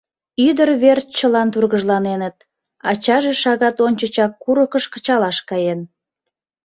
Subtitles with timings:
[0.47, 2.35] Ӱдыр верч чылан тургыжланеныт,
[2.89, 5.79] ачаже шагат ончычак курыкыш кычалаш каен.